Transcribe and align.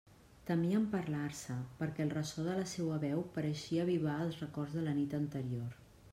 Temien 0.51 0.85
parlar-se, 0.93 1.57
perquè 1.81 2.03
el 2.05 2.13
ressò 2.15 2.47
de 2.47 2.57
la 2.61 2.65
seua 2.73 2.99
veu 3.05 3.23
pareixia 3.37 3.87
avivar 3.87 4.17
els 4.27 4.43
records 4.47 4.77
de 4.81 4.89
la 4.89 4.99
nit 5.05 5.17
anterior. 5.23 5.81